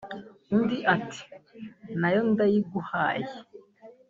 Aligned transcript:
"Undi 0.55 0.77
ati 0.95 1.21
"Na 1.99 2.07
yo 2.13 2.21
ndayiguhaye 2.31 3.27